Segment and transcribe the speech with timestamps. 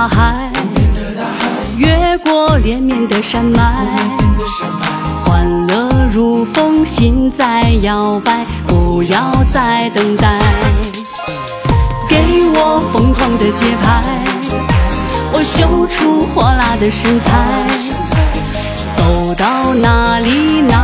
[0.00, 0.50] 大海，
[1.76, 3.86] 越过连绵的山脉，
[5.26, 10.40] 欢乐如风，心在摇摆，不要再等待，
[12.08, 12.16] 给
[12.54, 14.02] 我疯狂的节拍，
[15.34, 17.66] 我秀出火辣的身材，
[18.96, 20.79] 走到哪里哪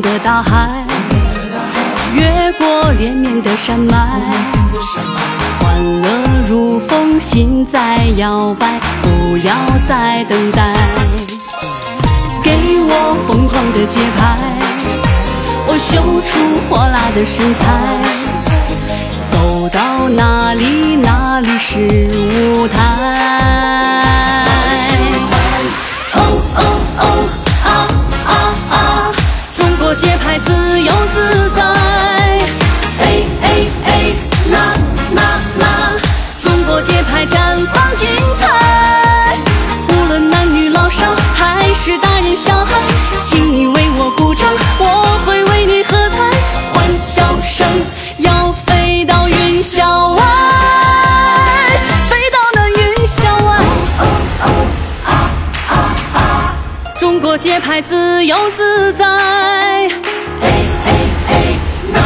[0.00, 0.84] 的大海，
[2.14, 3.96] 越过连绵的山脉，
[5.60, 6.08] 欢乐
[6.46, 8.66] 如风，心在摇摆，
[9.02, 9.54] 不要
[9.88, 10.74] 再等待，
[12.42, 12.50] 给
[12.88, 14.36] 我疯狂的节拍，
[15.66, 16.38] 我秀出
[16.68, 17.64] 火辣的身材，
[19.32, 22.08] 走到哪里哪里是
[57.26, 59.90] 中国节拍自由自在，哎
[60.40, 60.94] 哎
[61.26, 61.58] 哎，
[61.92, 62.00] 啦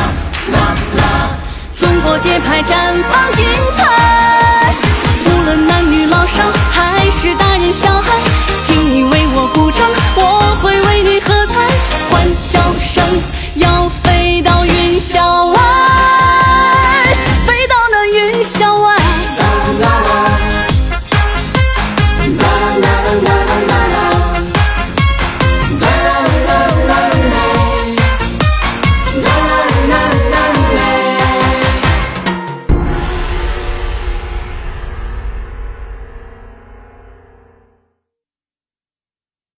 [0.50, 1.36] 啦啦！
[1.74, 2.72] 中国节拍绽
[3.02, 3.44] 放精
[3.76, 4.74] 彩，
[5.26, 6.42] 无论男女老少，
[6.72, 8.29] 还是大人小孩。